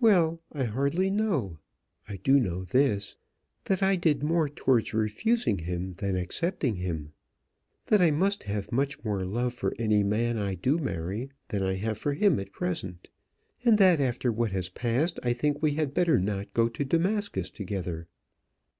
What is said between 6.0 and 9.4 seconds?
accepting him; that I must have much more